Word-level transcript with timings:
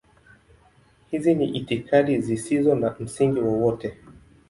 Hizi 1.11 1.35
ni 1.35 1.45
itikadi 1.49 2.21
zisizo 2.21 2.75
na 2.75 2.95
msingi 2.99 3.39
wowote. 3.39 3.97